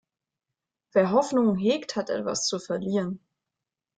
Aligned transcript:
Wer 0.93 1.11
Hoffnungen 1.11 1.57
hegt, 1.57 1.95
hat 1.95 2.09
etwas 2.09 2.47
zu 2.47 2.57
verlieren. 2.57 3.23